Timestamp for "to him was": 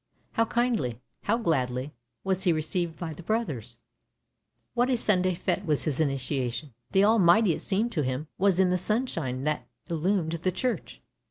7.91-8.59